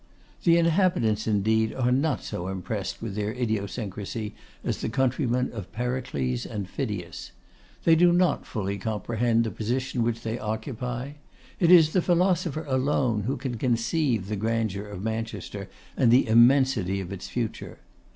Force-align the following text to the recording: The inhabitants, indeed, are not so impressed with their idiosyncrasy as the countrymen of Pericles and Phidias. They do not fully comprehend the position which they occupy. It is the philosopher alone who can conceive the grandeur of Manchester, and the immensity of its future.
The 0.45 0.57
inhabitants, 0.57 1.27
indeed, 1.27 1.75
are 1.75 1.91
not 1.91 2.23
so 2.23 2.47
impressed 2.47 3.03
with 3.03 3.13
their 3.13 3.33
idiosyncrasy 3.33 4.33
as 4.63 4.81
the 4.81 4.89
countrymen 4.89 5.51
of 5.53 5.71
Pericles 5.71 6.43
and 6.43 6.67
Phidias. 6.67 7.33
They 7.83 7.95
do 7.95 8.11
not 8.11 8.47
fully 8.47 8.79
comprehend 8.79 9.43
the 9.43 9.51
position 9.51 10.01
which 10.01 10.21
they 10.21 10.39
occupy. 10.39 11.11
It 11.59 11.69
is 11.69 11.93
the 11.93 12.01
philosopher 12.01 12.65
alone 12.67 13.25
who 13.25 13.37
can 13.37 13.57
conceive 13.57 14.27
the 14.27 14.35
grandeur 14.35 14.87
of 14.87 15.03
Manchester, 15.03 15.69
and 15.95 16.09
the 16.09 16.27
immensity 16.27 16.99
of 16.99 17.11
its 17.11 17.27
future. 17.27 17.77